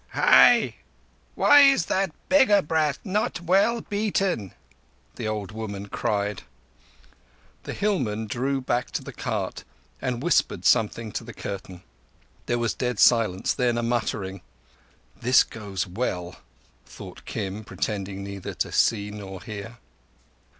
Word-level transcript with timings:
"Hai! 0.13 0.77
Why 1.35 1.59
is 1.59 1.85
that 1.85 2.11
beggar 2.27 2.63
brat 2.63 2.97
not 3.03 3.39
well 3.39 3.81
beaten?" 3.81 4.51
the 5.15 5.27
old 5.27 5.51
woman 5.51 5.89
cried. 5.89 6.41
The 7.65 7.73
hillman 7.73 8.25
drew 8.25 8.61
back 8.61 8.89
to 8.93 9.03
the 9.03 9.13
cart 9.13 9.63
and 10.01 10.23
whispered 10.23 10.65
something 10.65 11.11
to 11.11 11.23
the 11.23 11.35
curtain. 11.35 11.83
There 12.47 12.57
was 12.57 12.73
dead 12.73 12.97
silence, 12.97 13.53
then 13.53 13.77
a 13.77 13.83
muttering. 13.83 14.41
"This 15.15 15.43
goes 15.43 15.85
well," 15.85 16.37
thought 16.83 17.25
Kim, 17.25 17.63
pretending 17.63 18.23
neither 18.23 18.55
to 18.55 18.71
see 18.71 19.11
nor 19.11 19.39
hear. 19.43 19.77